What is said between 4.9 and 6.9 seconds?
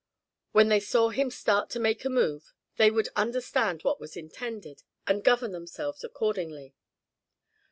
and govern themselves accordingly.